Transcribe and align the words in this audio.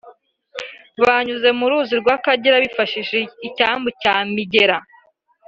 banyuze 1.03 1.49
mu 1.59 1.65
ruzi 1.71 1.93
rw’Akagera 2.01 2.63
bifashishije 2.63 3.27
icyambu 3.47 3.89
cya 4.01 4.15
Migera 4.33 4.77